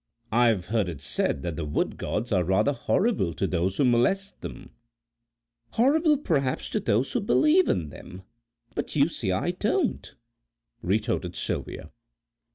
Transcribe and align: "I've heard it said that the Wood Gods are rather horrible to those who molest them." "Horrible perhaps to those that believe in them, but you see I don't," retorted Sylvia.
"I've 0.31 0.65
heard 0.69 0.89
it 0.89 0.99
said 0.99 1.43
that 1.43 1.57
the 1.57 1.63
Wood 1.63 1.95
Gods 1.95 2.31
are 2.31 2.43
rather 2.43 2.73
horrible 2.73 3.35
to 3.35 3.45
those 3.45 3.77
who 3.77 3.85
molest 3.85 4.41
them." 4.41 4.71
"Horrible 5.73 6.17
perhaps 6.17 6.71
to 6.71 6.79
those 6.79 7.13
that 7.13 7.27
believe 7.27 7.69
in 7.69 7.89
them, 7.89 8.23
but 8.73 8.95
you 8.95 9.07
see 9.07 9.31
I 9.31 9.51
don't," 9.51 10.11
retorted 10.81 11.35
Sylvia. 11.35 11.91